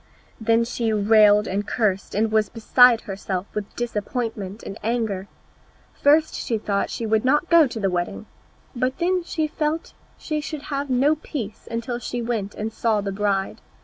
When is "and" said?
1.45-1.67, 2.15-2.31, 4.63-4.79, 12.55-12.73